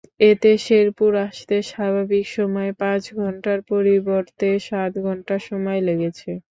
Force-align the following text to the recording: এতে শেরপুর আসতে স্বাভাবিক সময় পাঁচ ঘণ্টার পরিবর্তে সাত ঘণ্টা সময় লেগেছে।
এতে 0.25 0.51
শেরপুর 0.65 1.11
আসতে 1.25 1.55
স্বাভাবিক 1.69 2.25
সময় 2.31 2.71
পাঁচ 2.81 3.03
ঘণ্টার 3.17 3.59
পরিবর্তে 3.71 4.47
সাত 4.67 4.91
ঘণ্টা 5.05 5.35
সময় 5.47 5.79
লেগেছে। 5.87 6.29